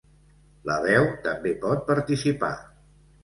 [0.69, 2.51] La veu també pot participar.